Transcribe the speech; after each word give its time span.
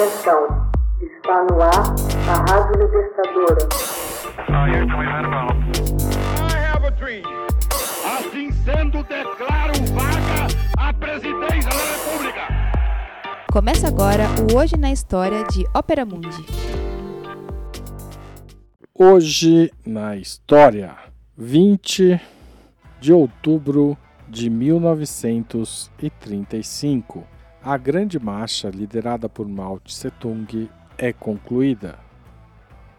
Atenção, 0.00 0.48
está 0.98 1.44
no 1.44 1.60
ar 1.60 1.84
a 2.26 2.32
Rádio 2.50 2.80
Libertadora. 2.80 3.68
Assim 8.18 8.50
sendo, 8.64 9.02
declaro 9.02 9.74
vaga 9.92 10.48
a 10.78 10.90
presidência 10.94 11.68
da 11.68 11.84
República. 11.92 12.48
Começa 13.52 13.88
agora 13.88 14.24
o 14.50 14.56
Hoje 14.56 14.78
na 14.78 14.90
História 14.90 15.44
de 15.44 15.66
Ópera 15.74 16.06
Mundi. 16.06 16.46
Hoje 18.98 19.70
na 19.84 20.16
História, 20.16 20.96
20 21.36 22.18
de 22.98 23.12
outubro 23.12 23.98
de 24.26 24.48
1935. 24.48 27.22
A 27.62 27.76
Grande 27.76 28.18
Marcha, 28.18 28.70
liderada 28.70 29.28
por 29.28 29.46
Mao 29.46 29.78
Tse-tung, 29.80 30.70
é 30.96 31.12
concluída. 31.12 31.98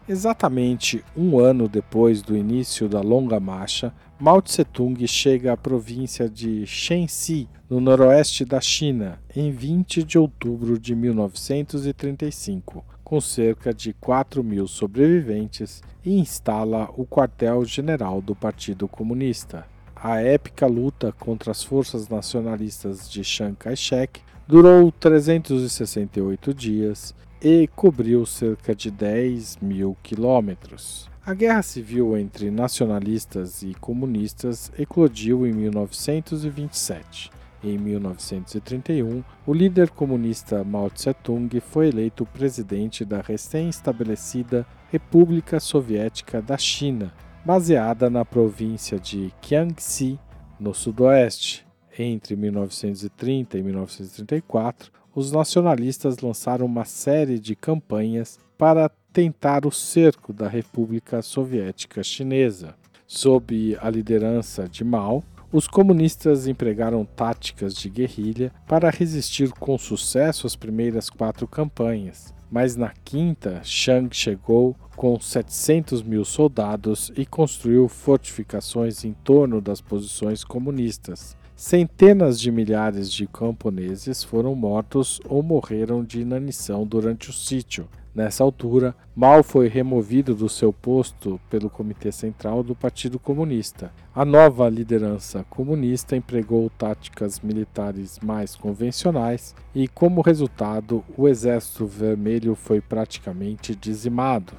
Exatamente 0.08 1.04
um 1.16 1.36
ano 1.36 1.68
depois 1.68 2.22
do 2.22 2.36
início 2.36 2.88
da 2.88 3.00
Longa 3.00 3.40
Marcha, 3.40 3.92
Mao 4.20 4.40
Tse-tung 4.40 5.04
chega 5.08 5.52
à 5.52 5.56
província 5.56 6.28
de 6.28 6.64
Shenxi, 6.64 7.48
no 7.68 7.80
noroeste 7.80 8.44
da 8.44 8.60
China, 8.60 9.18
em 9.34 9.50
20 9.50 10.04
de 10.04 10.16
outubro 10.16 10.78
de 10.78 10.94
1935, 10.94 12.84
com 13.02 13.20
cerca 13.20 13.74
de 13.74 13.92
4 13.94 14.44
mil 14.44 14.68
sobreviventes, 14.68 15.82
e 16.04 16.16
instala 16.20 16.88
o 16.96 17.04
quartel-general 17.04 18.22
do 18.22 18.36
Partido 18.36 18.86
Comunista. 18.86 19.66
A 19.96 20.20
épica 20.20 20.68
luta 20.68 21.10
contra 21.10 21.50
as 21.50 21.64
forças 21.64 22.08
nacionalistas 22.08 23.10
de 23.10 23.24
Chiang 23.24 23.56
Kai-shek 23.56 24.20
durou 24.52 24.92
368 24.92 26.52
dias 26.52 27.14
e 27.40 27.66
cobriu 27.74 28.26
cerca 28.26 28.74
de 28.74 28.90
10 28.90 29.56
mil 29.62 29.96
quilômetros. 30.02 31.08
A 31.24 31.32
guerra 31.32 31.62
civil 31.62 32.18
entre 32.18 32.50
nacionalistas 32.50 33.62
e 33.62 33.72
comunistas 33.80 34.70
eclodiu 34.78 35.46
em 35.46 35.54
1927. 35.54 37.30
Em 37.64 37.78
1931, 37.78 39.24
o 39.46 39.54
líder 39.54 39.88
comunista 39.88 40.62
Mao 40.62 40.90
Tse-tung 40.90 41.58
foi 41.58 41.88
eleito 41.88 42.26
presidente 42.26 43.06
da 43.06 43.22
recém-estabelecida 43.22 44.66
República 44.90 45.60
Soviética 45.60 46.42
da 46.42 46.58
China, 46.58 47.10
baseada 47.42 48.10
na 48.10 48.22
província 48.22 48.98
de 48.98 49.32
Jiangxi, 49.40 50.20
no 50.60 50.74
sudoeste. 50.74 51.71
Entre 51.98 52.34
1930 52.34 53.58
e 53.58 53.62
1934, 53.62 54.90
os 55.14 55.30
nacionalistas 55.30 56.18
lançaram 56.18 56.64
uma 56.64 56.84
série 56.84 57.38
de 57.38 57.54
campanhas 57.54 58.38
para 58.56 58.90
tentar 59.12 59.66
o 59.66 59.70
cerco 59.70 60.32
da 60.32 60.48
República 60.48 61.20
Soviética 61.20 62.02
Chinesa. 62.02 62.74
Sob 63.06 63.76
a 63.80 63.90
liderança 63.90 64.66
de 64.66 64.82
Mao, 64.82 65.22
os 65.52 65.68
comunistas 65.68 66.46
empregaram 66.46 67.04
táticas 67.04 67.74
de 67.74 67.90
guerrilha 67.90 68.50
para 68.66 68.88
resistir 68.88 69.50
com 69.52 69.76
sucesso 69.76 70.46
às 70.46 70.56
primeiras 70.56 71.10
quatro 71.10 71.46
campanhas. 71.46 72.32
Mas 72.50 72.74
na 72.74 72.90
quinta, 73.04 73.60
Chiang 73.62 74.14
chegou 74.14 74.74
com 74.96 75.20
700 75.20 76.02
mil 76.02 76.24
soldados 76.24 77.12
e 77.16 77.26
construiu 77.26 77.86
fortificações 77.86 79.04
em 79.04 79.12
torno 79.12 79.60
das 79.60 79.82
posições 79.82 80.42
comunistas. 80.42 81.36
Centenas 81.64 82.40
de 82.40 82.50
milhares 82.50 83.08
de 83.08 83.24
camponeses 83.24 84.24
foram 84.24 84.52
mortos 84.52 85.20
ou 85.28 85.44
morreram 85.44 86.02
de 86.02 86.20
inanição 86.20 86.84
durante 86.84 87.30
o 87.30 87.32
sítio. 87.32 87.86
Nessa 88.12 88.42
altura, 88.42 88.96
Mao 89.14 89.44
foi 89.44 89.68
removido 89.68 90.34
do 90.34 90.48
seu 90.48 90.72
posto 90.72 91.40
pelo 91.48 91.70
Comitê 91.70 92.10
Central 92.10 92.64
do 92.64 92.74
Partido 92.74 93.16
Comunista. 93.16 93.92
A 94.12 94.24
nova 94.24 94.68
liderança 94.68 95.46
comunista 95.48 96.16
empregou 96.16 96.68
táticas 96.68 97.38
militares 97.38 98.18
mais 98.18 98.56
convencionais 98.56 99.54
e, 99.72 99.86
como 99.86 100.20
resultado, 100.20 101.04
o 101.16 101.28
Exército 101.28 101.86
Vermelho 101.86 102.56
foi 102.56 102.80
praticamente 102.80 103.72
dizimado. 103.76 104.52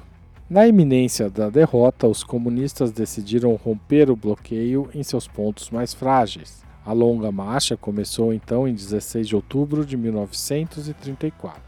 Na 0.48 0.66
iminência 0.66 1.28
da 1.28 1.50
derrota, 1.50 2.08
os 2.08 2.24
comunistas 2.24 2.92
decidiram 2.92 3.54
romper 3.56 4.10
o 4.10 4.16
bloqueio 4.16 4.88
em 4.94 5.02
seus 5.02 5.28
pontos 5.28 5.68
mais 5.68 5.92
frágeis. 5.92 6.64
A 6.86 6.92
longa 6.92 7.32
marcha 7.32 7.76
começou 7.76 8.32
então 8.32 8.68
em 8.68 8.74
16 8.74 9.28
de 9.28 9.34
outubro 9.34 9.86
de 9.86 9.96
1934. 9.96 11.62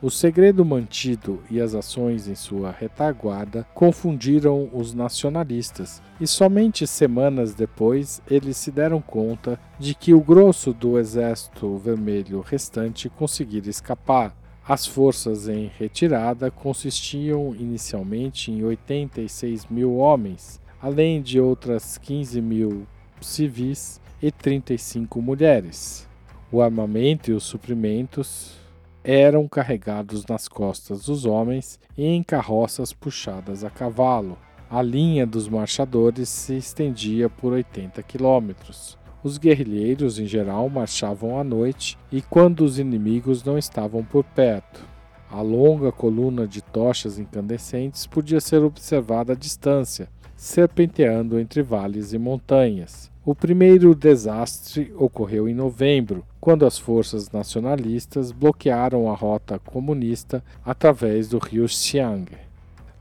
O 0.00 0.10
segredo 0.10 0.64
mantido 0.64 1.40
e 1.48 1.60
as 1.60 1.76
ações 1.76 2.26
em 2.26 2.34
sua 2.34 2.72
retaguarda 2.72 3.64
confundiram 3.72 4.68
os 4.72 4.92
nacionalistas, 4.92 6.02
e 6.20 6.26
somente 6.26 6.88
semanas 6.88 7.54
depois 7.54 8.20
eles 8.28 8.56
se 8.56 8.72
deram 8.72 9.00
conta 9.00 9.60
de 9.78 9.94
que 9.94 10.12
o 10.12 10.20
grosso 10.20 10.72
do 10.72 10.98
exército 10.98 11.76
vermelho 11.76 12.40
restante 12.40 13.08
conseguira 13.08 13.70
escapar. 13.70 14.34
As 14.66 14.86
forças 14.86 15.48
em 15.48 15.70
retirada 15.78 16.50
consistiam 16.50 17.54
inicialmente 17.54 18.50
em 18.50 18.64
86 18.64 19.66
mil 19.66 19.96
homens, 19.98 20.60
além 20.80 21.22
de 21.22 21.38
outras 21.38 21.96
15 21.98 22.40
mil 22.40 22.88
civis 23.20 24.01
e 24.22 24.30
35 24.30 25.20
mulheres. 25.20 26.08
O 26.50 26.62
armamento 26.62 27.30
e 27.30 27.34
os 27.34 27.42
suprimentos 27.42 28.56
eram 29.02 29.48
carregados 29.48 30.24
nas 30.26 30.46
costas 30.46 31.06
dos 31.06 31.26
homens 31.26 31.80
e 31.98 32.04
em 32.04 32.22
carroças 32.22 32.92
puxadas 32.92 33.64
a 33.64 33.70
cavalo. 33.70 34.38
A 34.70 34.80
linha 34.80 35.26
dos 35.26 35.48
marchadores 35.48 36.28
se 36.28 36.56
estendia 36.56 37.28
por 37.28 37.52
80 37.52 38.02
quilômetros. 38.04 38.96
Os 39.22 39.38
guerrilheiros, 39.38 40.18
em 40.18 40.26
geral, 40.26 40.68
marchavam 40.68 41.38
à 41.38 41.44
noite 41.44 41.98
e 42.10 42.22
quando 42.22 42.64
os 42.64 42.78
inimigos 42.78 43.44
não 43.44 43.58
estavam 43.58 44.04
por 44.04 44.24
perto. 44.24 44.86
A 45.30 45.40
longa 45.40 45.92
coluna 45.92 46.46
de 46.46 46.60
tochas 46.62 47.18
incandescentes 47.18 48.06
podia 48.06 48.40
ser 48.40 48.62
observada 48.62 49.32
à 49.32 49.36
distância, 49.36 50.08
serpenteando 50.36 51.38
entre 51.38 51.62
vales 51.62 52.12
e 52.12 52.18
montanhas. 52.18 53.11
O 53.24 53.36
primeiro 53.36 53.94
desastre 53.94 54.92
ocorreu 54.98 55.48
em 55.48 55.54
novembro, 55.54 56.26
quando 56.40 56.66
as 56.66 56.76
forças 56.76 57.30
nacionalistas 57.30 58.32
bloquearam 58.32 59.08
a 59.08 59.14
rota 59.14 59.60
comunista 59.60 60.42
através 60.64 61.28
do 61.28 61.38
rio 61.38 61.68
Xiang. 61.68 62.26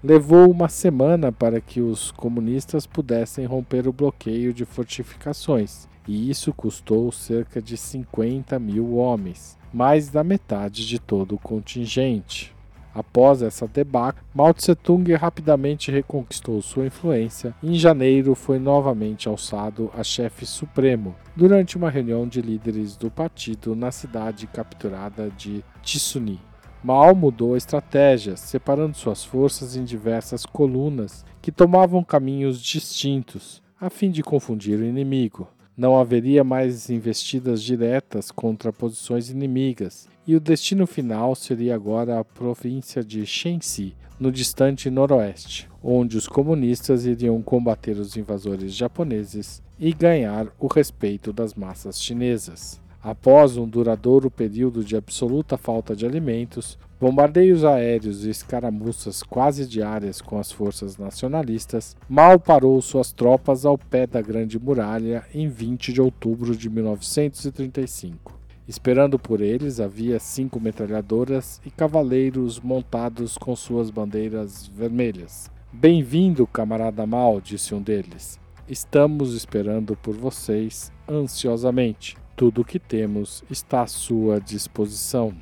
Levou 0.04 0.52
uma 0.52 0.70
semana 0.70 1.32
para 1.32 1.60
que 1.60 1.82
os 1.82 2.12
comunistas 2.12 2.86
pudessem 2.86 3.48
romper 3.48 3.88
o 3.88 3.94
bloqueio 3.94 4.54
de 4.54 4.64
fortificações, 4.64 5.88
e 6.08 6.30
isso 6.30 6.54
custou 6.54 7.12
cerca 7.12 7.60
de 7.60 7.76
50 7.76 8.60
mil 8.60 8.98
homens, 8.98 9.58
mais 9.74 10.10
da 10.10 10.24
metade 10.24 10.88
de 10.88 11.00
todo 11.00 11.34
o 11.34 11.40
contingente. 11.40 12.54
Após 12.94 13.42
essa 13.42 13.68
debacle, 13.68 14.24
Mao 14.34 14.54
Tse-tung 14.54 15.14
rapidamente 15.14 15.92
reconquistou 15.92 16.62
sua 16.62 16.86
influência 16.86 17.56
e 17.64 17.72
em 17.72 17.76
janeiro 17.76 18.36
foi 18.36 18.60
novamente 18.60 19.30
alçado 19.30 19.90
a 19.96 20.04
chefe 20.04 20.46
supremo, 20.46 21.16
durante 21.36 21.78
uma 21.78 21.90
reunião 21.90 22.28
de 22.28 22.42
líderes 22.42 22.98
do 22.98 23.10
partido 23.10 23.76
na 23.76 23.92
cidade 23.92 24.46
capturada 24.48 25.30
de 25.38 25.64
Tsuni. 25.82 26.40
Mao 26.84 27.16
mudou 27.16 27.54
a 27.54 27.58
estratégia, 27.58 28.36
separando 28.36 28.98
suas 28.98 29.24
forças 29.24 29.76
em 29.76 29.84
diversas 29.84 30.46
colunas 30.46 31.24
que 31.42 31.52
tomavam 31.52 32.04
caminhos 32.04 32.60
distintos, 32.60 33.62
a 33.80 33.90
fim 33.90 34.10
de 34.10 34.24
confundir 34.24 34.80
o 34.80 34.86
inimigo. 34.86 35.48
Não 35.78 35.98
haveria 35.98 36.44
mais 36.44 36.90
investidas 36.90 37.64
diretas 37.64 38.30
contra 38.32 38.74
posições 38.74 39.30
inimigas, 39.30 40.10
e 40.28 40.36
o 40.36 40.40
destino 40.40 40.86
final 40.86 41.36
seria 41.36 41.76
agora 41.76 42.20
a 42.20 42.24
província 42.24 43.04
de 43.04 43.26
Shenxi, 43.26 43.96
no 44.20 44.32
distante 44.32 44.90
noroeste, 44.90 45.68
onde 45.84 46.16
os 46.16 46.28
comunistas 46.28 47.06
iriam 47.06 47.42
combater 47.42 47.98
os 47.98 48.16
invasores 48.16 48.74
japoneses 48.74 49.64
e 49.80 49.92
ganhar 49.92 50.48
o 50.60 50.68
respeito 50.68 51.34
das 51.34 51.56
massas 51.56 52.00
chinesas. 52.00 52.80
Após 53.04 53.58
um 53.58 53.68
duradouro 53.68 54.30
período 54.30 54.84
de 54.84 54.96
absoluta 54.96 55.58
falta 55.58 55.96
de 55.96 56.06
alimentos, 56.06 56.78
bombardeios 57.00 57.66
aéreos 57.66 58.24
e 58.24 58.30
escaramuças 58.30 59.24
quase 59.24 59.66
diárias 59.66 60.22
com 60.22 60.38
as 60.38 60.52
forças 60.52 60.98
nacionalistas, 60.98 61.98
Mao 62.08 62.40
parou 62.40 62.80
suas 62.80 63.12
tropas 63.12 63.66
ao 63.66 63.76
pé 63.76 64.06
da 64.06 64.22
Grande 64.22 64.60
Muralha 64.60 65.26
em 65.34 65.50
20 65.50 65.92
de 65.92 66.00
outubro 66.00 66.56
de 66.56 66.70
1935. 66.70 68.41
Esperando 68.72 69.20
por 69.20 69.42
eles 69.42 69.82
havia 69.82 70.18
cinco 70.18 70.58
metralhadoras 70.58 71.62
e 71.66 71.70
cavaleiros 71.70 72.58
montados 72.58 73.38
com 73.38 73.54
suas 73.54 73.90
bandeiras 73.90 74.66
vermelhas. 74.66 75.52
Bem-vindo, 75.74 76.48
camarada 76.48 77.06
Mao, 77.06 77.42
disse 77.42 77.76
um 77.76 77.82
deles. 77.82 78.40
Estamos 78.70 79.36
esperando 79.36 79.98
por 79.98 80.16
vocês 80.16 80.90
ansiosamente. 81.06 82.16
Tudo 82.34 82.62
o 82.62 82.64
que 82.64 82.80
temos 82.80 83.44
está 83.50 83.82
à 83.82 83.88
sua 83.88 84.40
disposição. 84.40 85.34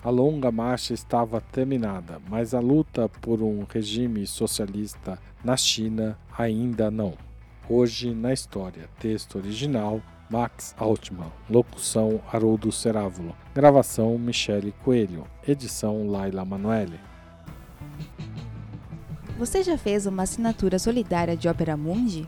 A 0.00 0.08
longa 0.08 0.52
marcha 0.52 0.94
estava 0.94 1.40
terminada, 1.40 2.22
mas 2.30 2.54
a 2.54 2.60
luta 2.60 3.08
por 3.20 3.42
um 3.42 3.64
regime 3.68 4.24
socialista 4.28 5.18
na 5.44 5.56
China 5.56 6.16
ainda 6.38 6.88
não. 6.88 7.14
Hoje 7.68 8.14
na 8.14 8.32
história, 8.32 8.88
texto 9.00 9.38
original 9.38 10.00
Max 10.30 10.74
Altman, 10.78 11.32
locução 11.48 12.20
Haroldo 12.32 12.70
Cerávulo, 12.72 13.36
gravação 13.54 14.18
Michele 14.18 14.74
Coelho, 14.84 15.24
edição 15.46 16.08
Laila 16.08 16.44
Manoeli. 16.44 16.98
Você 19.38 19.62
já 19.62 19.76
fez 19.76 20.06
uma 20.06 20.22
assinatura 20.22 20.78
solidária 20.78 21.36
de 21.36 21.46
Opera 21.48 21.76
Mundi? 21.76 22.26